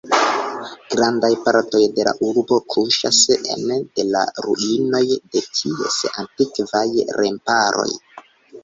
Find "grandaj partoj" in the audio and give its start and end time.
0.93-1.81